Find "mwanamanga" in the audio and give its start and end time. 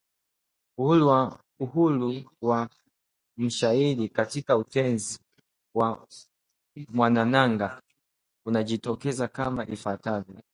6.89-7.81